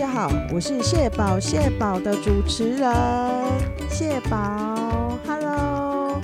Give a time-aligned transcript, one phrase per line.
[0.00, 2.90] 大家好，我是蟹宝蟹宝的主持人
[3.90, 6.18] 蟹宝，Hello，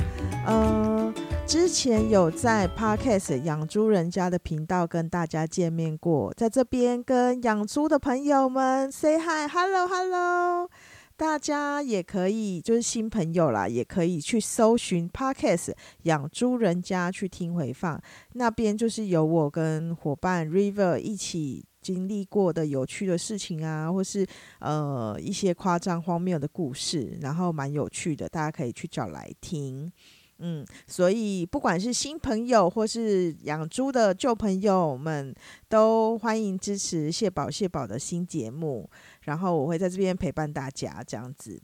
[0.47, 1.13] 呃，
[1.47, 10.71] 之前有在 Podcast 养猪人家的频道跟大家见面过，在这边跟养猪的朋友们 say hi，Hello，Hello，
[11.15, 15.73] 大家也可以就是新朋友啦，也可以去搜寻 Podcast
[16.05, 18.01] 养猪人家去听回放，
[18.33, 21.66] 那边就是有我跟伙伴 River 一起。
[21.87, 24.27] 经历过的有趣的事情啊，或是
[24.59, 29.93] 呃一些夸张荒谬的故事，然后蛮有趣的，大家可以去找来听。
[30.39, 35.33] 嗯，所以不管是新朋友或是养猪的旧朋友们，
[35.69, 38.91] 都欢迎支持蟹宝蟹宝的新节目。
[39.23, 41.63] 然后我会在这边陪伴大家，这样子。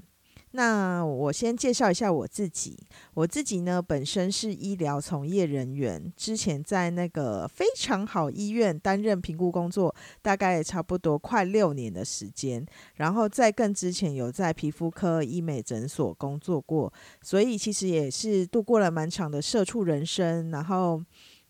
[0.52, 2.78] 那我先介绍一下我自己。
[3.14, 12.64] 我自己呢，本身是医疗从业人员，之前在那个非常好医院担任评估工作，大概差不多快六年的时间。
[12.96, 16.92] 然后在更之前有在皮肤科医美诊所工作过，
[17.22, 20.50] 所以其实也是度过了蛮长的社畜人生。
[20.50, 21.02] 然后。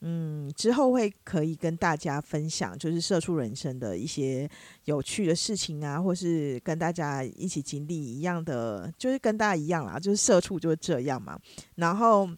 [0.04, 4.50] 嗯，之后会可以跟大家分享，就是社畜人生的一些
[4.86, 11.38] 有趣的事情啊，或是跟大家一起经历一样的，就是跟大家一样啦，就是社畜就是这样嘛。
[11.76, 12.28] 然后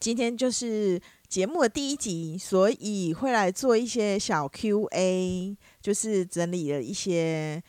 [0.00, 7.62] 今天就是节目的第一集，所以会来做一些小 Q&A，就是整理了一些。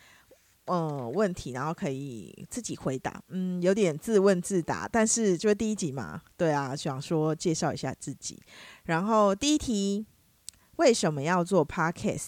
[0.68, 3.22] 嗯，问题，然后可以自己回答。
[3.30, 8.42] 嗯，有点自问自答，但是就第一集嘛，对啊，想说介绍一下自己。
[8.84, 10.06] 然后第一题，
[10.76, 12.28] 为什么要做 Podcast？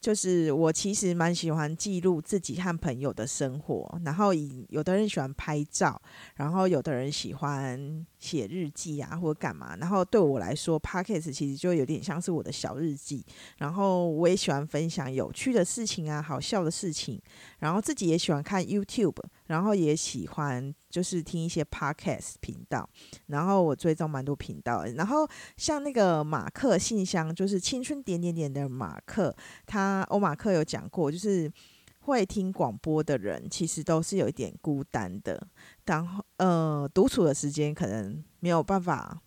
[0.00, 6.02] 就是我其实蛮喜欢记录自己和朋友的生活，然后以有的人喜欢拍照，
[6.34, 9.76] 然后有的人喜欢写日记啊，或者干嘛。
[9.76, 13.26] 然后对我来说，podcast 其实就有点像是我的小日记。
[13.58, 17.20] 然后我也喜欢分享有趣的事情啊，好笑的事情。
[17.58, 19.16] 然后自己也喜欢看 YouTube。
[19.46, 22.88] 然后也喜欢就是听一些 podcast 频道，
[23.26, 24.86] 然后我追踪蛮多频道。
[24.96, 25.28] 然后
[25.58, 29.34] 像那个马克信箱，就是青春点点点的马克，
[29.66, 31.52] 他欧马克有讲过，就是
[32.02, 35.44] 会听广播的人其实都是有一点孤单的，
[35.86, 39.20] 然后呃独处的时间可能没有办法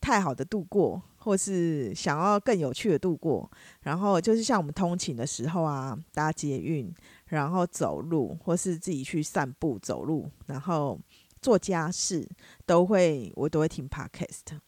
[0.00, 3.50] 太好的度过，或是想要更有趣的度过。
[3.82, 6.94] 然后就是像我们通勤的时候啊，搭捷运。
[7.26, 11.00] 然后走路，或是自己去散步、走路，然后
[11.40, 12.28] 做家事，
[12.66, 14.58] 都会我都会听 podcast。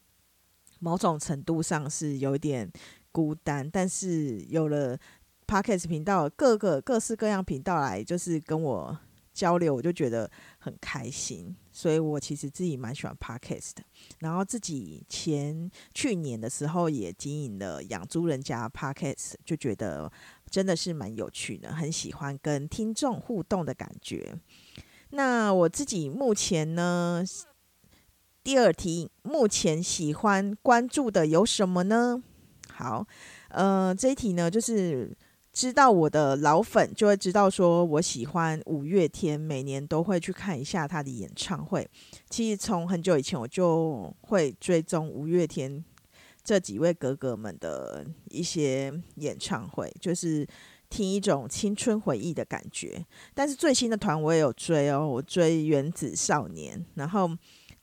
[0.79, 2.73] 某种程度上是有点
[3.13, 4.99] 孤单，但是有了
[5.47, 8.99] podcast 频道，各个各式各样频道来就是跟我
[9.33, 11.55] 交流，我就觉得很开心。
[11.73, 13.83] 所以我其实自己蛮喜欢 podcast 的。
[14.21, 20.11] 然后自己前去年的时候也经营了养猪人家 podcast，就觉得。
[20.51, 24.33] 真的是蛮有趣的，很喜欢跟听众互动的感觉。
[25.11, 27.25] 那我自己目前呢，
[28.45, 32.23] 第二题，目前喜欢关注的有什么呢？
[32.73, 33.05] 好，
[33.49, 35.13] 呃，这一题呢，就是
[35.55, 41.89] 知道我的老粉就会知道，说我喜欢五月天，每年都会去看一下他的演唱会。
[42.29, 45.83] 其实从很久以前我就会追踪五月天。
[46.43, 50.47] 这几位哥哥们的一些演唱会，就是
[50.91, 53.03] 听一种青春回忆的感觉。
[53.33, 57.31] 但是最新的团我也有追哦，我追原子少年，然后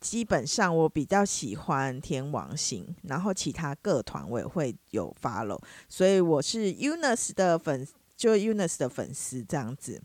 [0.01, 10.01] 基本上我比较喜欢天王星，然后其他各团我也会有 follow，所以我是 UNUS 的粉，就 UNUS 的粉丝这样子。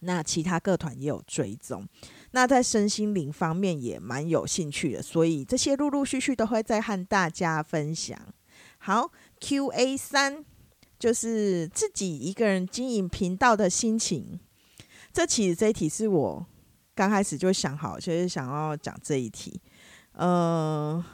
[0.00, 1.86] 那其他各团也有追踪。
[2.32, 8.18] 那在身心灵方面也蛮有兴趣的，所以这些陆陆续续都会再和大家分享。
[8.78, 9.10] 好
[9.40, 10.44] ，Q&A 三
[10.98, 14.40] 就是自己一个人经营频道的心情。
[15.12, 16.46] 这其实这一题是我
[16.94, 19.60] 刚开始就想好，就是想要讲这一题。
[20.12, 21.04] 呃，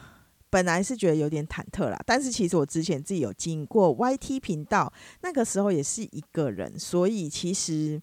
[0.49, 8.01] 本来是觉得有点忐忑啦，但是其实我之前自己有经过 YT 频道，那个时候也是一个人，所以其实。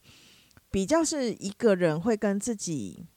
[0.70, 3.08] 比较是一个人会跟自己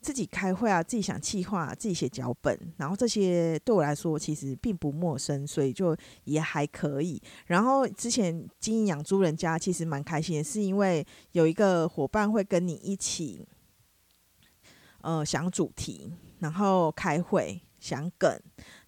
[0.00, 7.20] 自己开会啊，自己想计划，自己写脚本，然后这些对我来说其实并不陌生，所以就也还可以。
[7.46, 13.44] 然后之前经营养猪人家其实蛮开心的，是因为有一个伙伴会跟你一起，
[15.04, 18.40] 呃，想主题，然后开会想梗。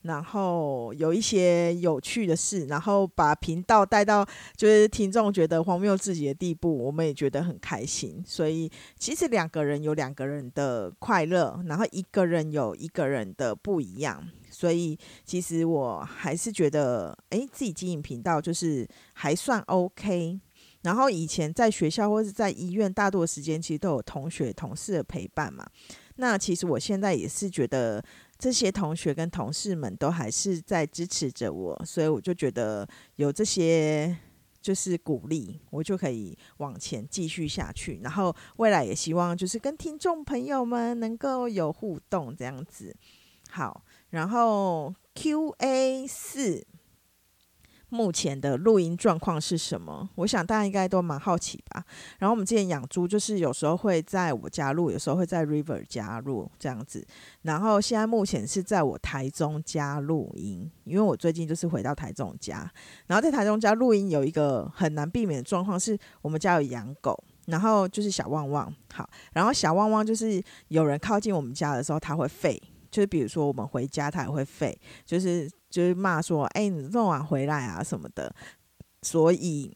[0.03, 4.25] 然后有一些有趣的事，然后把频道带到
[4.57, 8.23] 就是听众觉得荒谬至极的地步，我们也觉得很开心。
[8.25, 14.25] 所以其实两个人有两个人的快乐，然后一个人有一个人的不一样。
[14.49, 20.41] 所以其实我还是觉得，哎，自己经营频道就是还算 OK。
[20.83, 25.67] 然后以前在学校或者在医院，大多的时间其实都有同学同事的陪伴嘛。
[26.17, 28.03] 那其实我现在也是觉得
[28.39, 32.87] 这些同学跟同事们都还是在支持着我，所以我就觉得
[33.17, 34.17] 有这些
[34.61, 38.01] 就是鼓励，我就可以往前继续下去。
[38.03, 42.95] 然后未来也希望就是跟听众朋友们能够有互动这样子。
[43.51, 46.67] 好，然后 Q A 四。
[47.89, 50.09] 目前的录音状况是什么？
[50.17, 51.85] 我想大家应该都蛮好奇吧。
[52.19, 57.07] 然后我们之前养猪，就是有时候会在我家录，有时候会在 River 家录这样子。
[57.43, 62.71] 然后现在目前是在我台中家录音，因为我最近就是回到台中家。
[63.07, 67.17] 然后在台中家录音有一个很难避免的状况，是我们家有养狗，
[67.47, 68.75] 然后就是小旺旺。
[68.93, 72.61] 好，然后小旺旺就是有人靠近我们家的时候，它会吠。
[72.97, 78.35] 就是比如说我们回家，它也会吠，就是就是骂说，哎，你这么晚回来啊什么的。
[79.03, 79.71] 所以，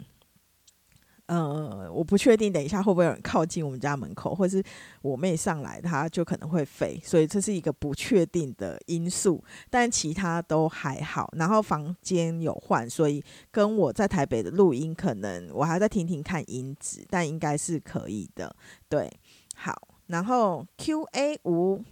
[1.26, 4.64] 呃，我不确定等一下会不会有人靠近我们家门口，或是
[5.02, 6.98] 我妹上来，它就可能会吠。
[7.04, 11.30] 所以这是一个不确定的因素，但其他都还好。
[11.36, 18.56] 然后房间有换，所以跟我在台北的录音，可能我还在听听看音质，但应该是可以的。
[18.88, 19.12] 对，
[19.56, 19.76] 好，
[20.06, 21.84] 然后 Q A 五。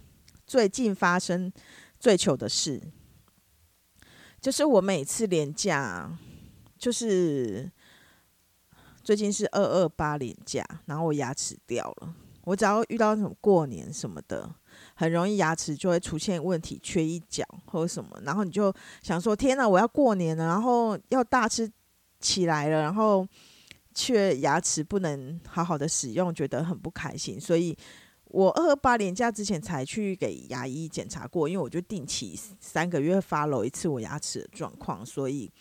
[0.49, 1.53] 最近发生
[1.99, 2.81] 最糗的事，
[4.41, 6.17] 就是我每次连假，
[6.75, 7.71] 就是
[9.03, 12.15] 最近是二二八连假，然后我牙齿掉了。
[12.45, 14.51] 我只要遇到那种过年什么的，
[14.95, 18.73] 很容易牙齿就会出现问题，缺一角或者什么，然后你就
[19.03, 21.71] 想说：天哪，我要过年了，然后要大吃
[22.19, 23.23] 起来了，然后
[23.93, 27.77] 却牙齿不能好好的使用，觉得很不开心，所以。
[28.29, 35.51] 我二八年假之前才去给牙医检查过，因为我就定期三个月发了一次我牙齿的状况，所以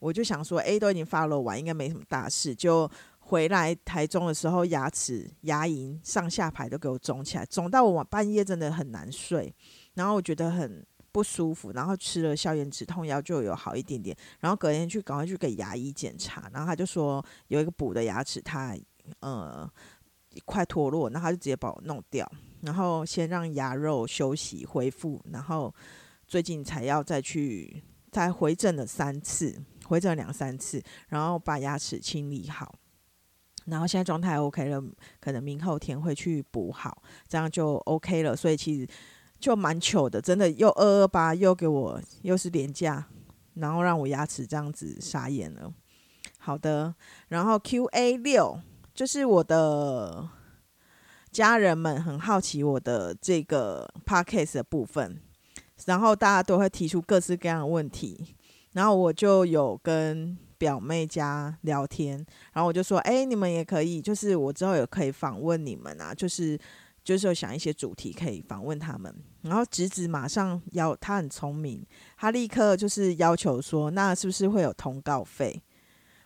[0.00, 2.52] 我就想说，A 都已经发了完，应该没什么大事。
[2.52, 2.90] 就
[3.20, 9.54] 回来台中的时候，牙齿牙龈上下排都给我肿起来，肿到我半夜真的很难睡，
[9.94, 18.76] 然后我觉得很不舒服，然后吃了消炎止痛药就有好一点点，然后隔天去赶快去给牙医检查，然后他就说有一个补的牙齿，他
[19.20, 19.70] 呃。
[20.44, 22.30] 快脱落，然后他就直接把我弄掉，
[22.62, 25.74] 然后先让牙肉休息恢复，然后
[26.26, 27.82] 最近才要再去
[28.12, 32.78] 再回诊了三次，回诊两三次，然后把牙齿清理好，
[33.66, 34.82] 然后现在状态 OK 了，
[35.20, 38.36] 可能明后天会去补好，这样就 OK 了。
[38.36, 38.88] 所以其实
[39.38, 43.06] 就蛮糗的，真的又二二八又给我又是廉价，
[43.54, 45.72] 然后让我牙齿这样子傻眼了。
[46.38, 46.94] 好的，
[47.28, 48.60] 然后 QA 六。
[48.94, 50.28] 就是我的
[51.30, 55.20] 家人们很好奇我的这个 podcast 的部分，
[55.86, 58.34] 然后大家都会提出各式各样的问题，
[58.72, 62.18] 然后我就有跟表妹家聊天，
[62.52, 66.58] 然后我就说：“哎，你们也可以，就是我之后也可以访问你们啊，就是
[67.02, 71.82] 就是有想一些主题可以访问他们。”然后侄子马上要，他很聪明，
[72.18, 75.62] 他立刻就是要求说：“那是不是会有通告费？”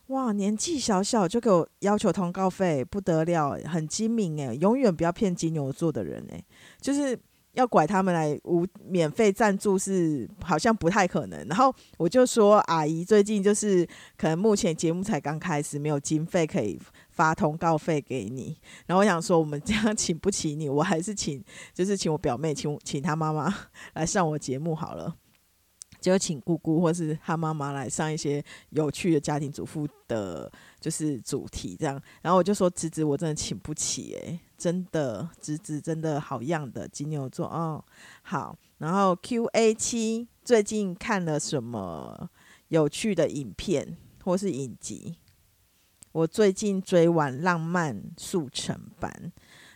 [0.08, 6.44] 哇，年纪小小就给我要求通告费，不得了，很精明诶，永远不要骗金牛座的人诶，
[6.78, 7.18] 就是
[7.52, 11.46] 要拐他们来无免费赞助是好像不太可能。
[11.48, 18.58] 然后我就说，阿姨最近就是可能目前节目才刚开始，没有经费可以发通告费给你。
[18.86, 21.42] 然后我想说，我们这样 请不起你，我还是请
[21.72, 23.54] 就是请我表妹，请请她妈妈
[23.94, 25.16] 来上我节目好了。
[26.12, 31.98] 就请姑姑或是他妈妈来上一些有趣的家庭主妇的，就是主题这样。
[32.20, 37.82] 然后我就说：“侄子，我真的请不起诶，真的，侄子真的好样的，金牛座哦。”
[38.20, 42.28] 好，然后 Q A 七最近看了什么
[42.68, 45.16] 有趣的影片或是影集？
[46.12, 49.10] 我最近追完《浪漫速成班》，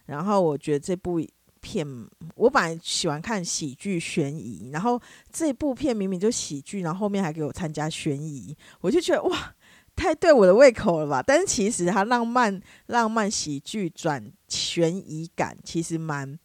[0.05, 1.21] 然后我觉得这部。
[1.61, 1.87] 片
[2.35, 5.01] 我本来喜欢看喜剧悬疑，然后
[5.33, 9.55] 这部片明明就喜剧，然后后面还给我参加悬疑，我就觉得哇，
[9.95, 11.23] 太对我的胃口了吧！
[11.23, 16.39] 但是其实它浪漫浪漫喜剧转悬疑感，其实蛮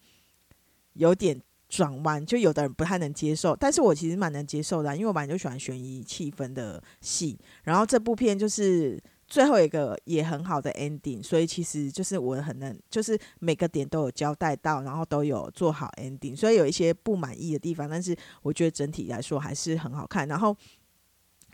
[0.93, 1.39] 有点
[1.69, 9.01] 转弯，就有的人不太能接受，但是我其实蛮能接受的，因为我本来就喜欢悬疑气氛的戏，然后这部片就是。
[9.33, 20.27] 最后一个也很好的 ending，所以其实就是我很能，就是每个点都有交代到，然后都有做好 ending，所以有一些不满意的地方，但是我觉得整体来说还是很好看。
[20.27, 20.55] 然后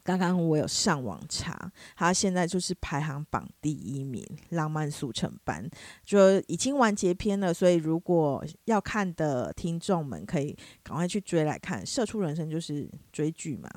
[0.04, 5.66] 刚刚我有上网查，他现在就是排行榜第一名，《浪漫速成班》
[6.04, 11.82] 就已经完结篇了，所以如果要看的听众们可以赶快去追来看。
[11.86, 13.70] 《社畜人生》就是追剧嘛，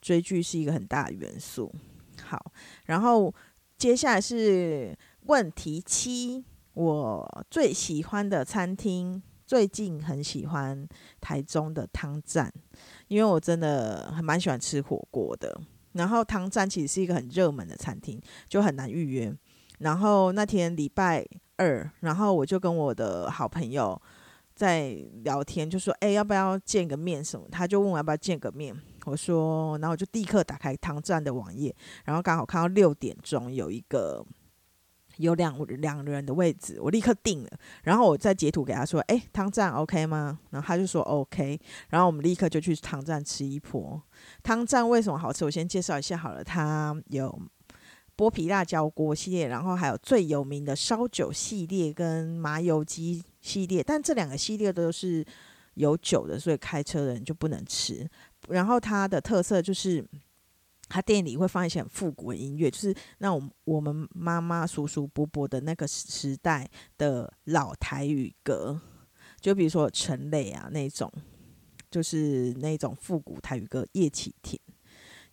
[0.00, 1.74] 追剧是一个很大的元素。
[2.30, 2.52] 好，
[2.86, 3.34] 然后
[3.76, 4.96] 接下来是
[5.26, 6.44] 问题七，
[6.74, 10.86] 我最喜欢的餐厅，最近很喜欢
[11.20, 12.52] 台中的汤站，
[13.08, 15.60] 因为我真的还蛮喜欢吃火锅的。
[15.94, 19.36] 然后汤站其实是一个很热门的餐厅，就很难预约。
[19.80, 24.00] 然后那天礼拜二，然后我就跟我的好朋友
[24.54, 24.90] 在
[25.24, 28.80] 聊天，就说：“哎，要不要见个面什么？”他就问我要不要见个面。
[29.04, 34.24] 我说，然后我就立刻打开汤站的网页，然后刚好看到六点钟有一个
[35.16, 37.50] 有两两人的位置，我立刻订了。
[37.82, 41.60] 然后我再截图给他说：“哎，汤站 OK 吗？”然后他就说 OK。
[41.88, 44.00] 然后我们立刻就去汤站吃一波。
[44.42, 45.44] 汤站为什么好吃？
[45.44, 47.38] 我先介绍一下好了，它有
[48.16, 55.24] 剥皮辣椒锅系列，然后还有最有名的烧酒系列跟麻油鸡系列，但这两个系列都是
[55.74, 58.08] 有酒的，所以开车的人就不能吃。
[58.48, 60.04] 然后它的特色就是，
[60.88, 66.68] 它店里会放一些很复古的音乐，就是那种我们妈妈、叔叔、伯伯的那个时代
[66.98, 68.80] 的老台语歌，
[69.40, 71.12] 就比如说陈磊啊那种，
[71.90, 73.86] 就是那种复古台语歌。
[73.92, 74.60] 叶启田，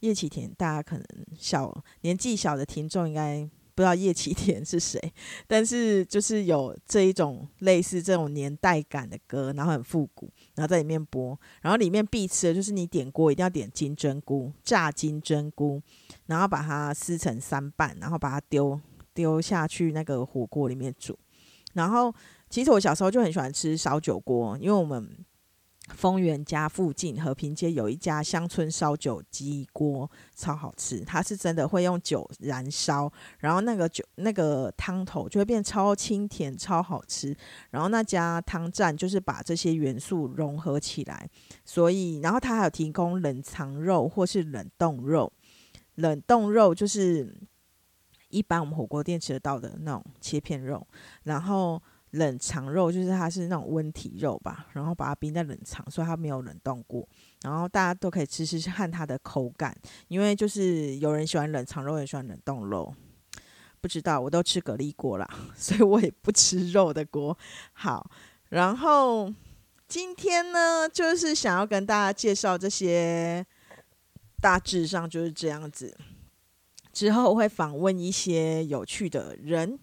[0.02, 1.06] 叶启田，大家可能
[1.38, 3.50] 小年纪小的听众应该。
[3.76, 5.00] 不知道叶启田是谁，
[5.46, 15.82] 但是就是有这一种类似这种年代感的歌，然后很复古，然后在里面剥，然后里面必吃的就是你点锅一定要点金针菇，炸金针菇，
[16.26, 18.78] 然后把它撕成三瓣，然后把它丢
[19.14, 21.18] 丢下去那个火锅里面煮。
[21.74, 22.14] 然后
[22.50, 25.26] 其实我小时候就很喜欢吃烧酒锅，因为我们。
[25.96, 31.00] 丰原家附近和平街有一家乡村烧酒鸡锅，超好吃。
[31.02, 37.36] 它是真的会用酒燃烧，然后那个酒那个汤头就会变超清甜，超好吃。
[37.72, 41.30] 然后那家汤站就是把这些元素融合起来，
[41.64, 45.32] 所以然后它还有提供冷藏肉或是冷冻肉。
[45.96, 47.36] 冷冻肉就是
[48.30, 50.86] 一般我们火锅店吃得到的那种切片肉，
[51.24, 51.82] 然后。
[52.12, 57.08] 冷藏肉就是它是那种温体肉吧，然后把它冰在冷藏，所以它没有冷冻过。
[57.42, 59.76] 然后大家都可以吃吃看它的口感，
[60.08, 62.94] 因为就是有人喜欢冷藏肉，也喜欢冷冻肉。
[63.80, 67.38] 不知道，我都吃蛤蜊锅啦， 所以我也不吃肉的锅。
[67.74, 68.10] 好，
[68.50, 69.32] 然后
[69.88, 73.46] 今天呢，就是想要跟大家介绍这些，
[74.42, 75.96] 大致上就是这样子。
[76.92, 79.78] 之后会访问一些有趣的人。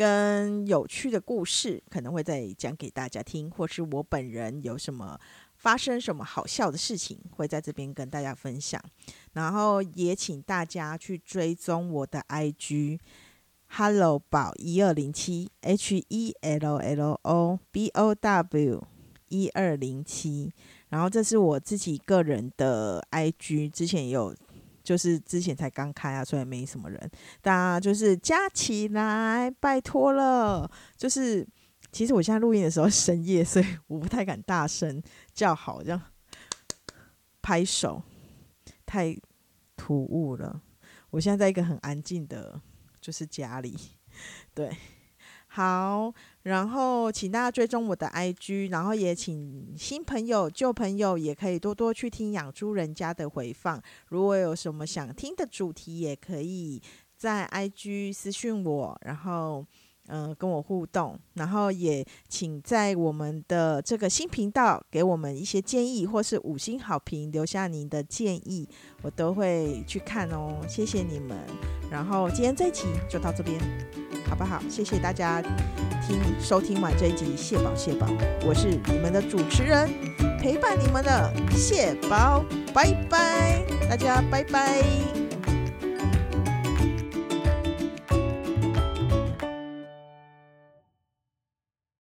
[0.00, 5.20] 跟有趣的故事可能会再讲给大家听，或是我本人有什么
[5.56, 8.82] 发生什么好笑的事情，会在这边跟大家分享。
[9.34, 18.82] 然后也请大家去追踪我的 IG，Hello 宝一二零七 H E L L O B O W
[19.28, 20.50] 一二零七。
[20.88, 24.34] 然后这是我自己个人的 IG，之前有。
[24.82, 27.10] 就是之前才刚开啊，所以没什么人。
[27.40, 30.70] 大家就是加起来，拜托了。
[30.96, 31.46] 就是
[31.92, 36.00] 其实我现在录音的时候 深夜，所以我不太敢大声叫好，这样
[37.42, 38.02] 拍手
[38.86, 39.16] 太
[39.76, 40.62] 突兀了。
[41.10, 42.60] 我现在在一个很安静的，
[43.00, 43.76] 就是家里，
[44.54, 44.76] 对。
[45.52, 46.14] 好，
[46.44, 53.82] 然后请大家追踪我的 IG，然后也请新朋友、旧朋友也可以多多去听养猪人家的回放。
[54.06, 56.80] 如果有什么想听的主题，也可以
[57.16, 59.66] 在 IG 私讯我，然后。
[60.10, 68.68] 嗯，跟我互动，然后也请在我们的这个新频道给我们一些建议，或是五星好评，留下您的建议，
[69.02, 70.56] 我都会去看哦。
[70.68, 71.38] 谢谢你们。
[71.90, 73.58] 然后今天这一期就到这边，
[74.28, 74.60] 好不好？
[74.68, 75.40] 谢谢大家
[76.06, 78.06] 听收听完这一集蟹宝蟹宝，
[78.46, 79.88] 我是你们的主持人，
[80.40, 85.19] 陪伴你们的蟹宝，拜拜，大家拜拜。